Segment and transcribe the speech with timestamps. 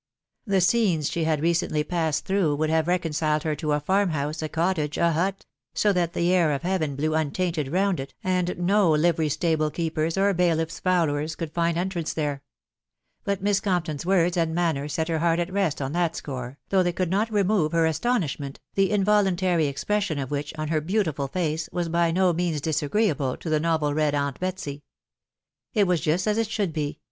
[0.47, 4.41] The scenes she had recently passed through would have reconciled her to a farm house,
[4.41, 8.57] a cottage, a hut; so that the air of heaven blew untainted round it, and
[8.57, 12.41] no livery €tsbl& keepers, or bailifF'B followers, could find entrance there*
[13.25, 16.81] But Miss Compton'B words and manner set her heart at vest on that score, though
[16.81, 21.69] they could not remove her astonishment* the involuntary expression of which, on her beautiful face,
[21.71, 24.81] was by no means disagreeable to the novel read aunt Betsy.
[25.75, 26.97] It was just as it should be